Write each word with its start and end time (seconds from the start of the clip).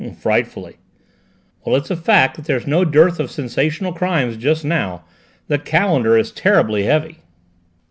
"Frightfully." 0.17 0.77
"Well, 1.63 1.75
it's 1.75 1.91
a 1.91 1.95
fact 1.95 2.35
that 2.35 2.45
there's 2.45 2.65
no 2.65 2.83
dearth 2.83 3.19
of 3.19 3.29
sensational 3.29 3.93
crime 3.93 4.35
just 4.39 4.65
now. 4.65 5.03
The 5.47 5.59
calendar 5.59 6.17
is 6.17 6.31
terribly 6.31 6.85
heavy." 6.85 7.19